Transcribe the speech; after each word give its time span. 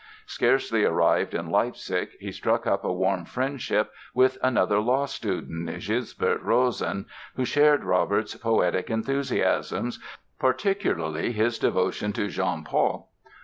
Scarcely 0.25 0.83
arrived 0.83 1.35
in 1.35 1.51
Leipzig 1.51 2.09
he 2.19 2.31
struck 2.31 2.65
up 2.65 2.83
a 2.83 2.91
warm 2.91 3.23
friendship 3.23 3.91
with 4.15 4.39
another 4.41 4.79
law 4.79 5.05
student, 5.05 5.69
Gisbert 5.79 6.41
Rosen, 6.41 7.05
who 7.35 7.45
shared 7.45 7.83
Robert's 7.83 8.33
poetic 8.33 8.89
enthusiasms, 8.89 9.99
particularly 10.39 11.33
his 11.33 11.59
devotion 11.59 12.13
to 12.13 12.29
Jean 12.29 12.63
Paul. 12.63 13.11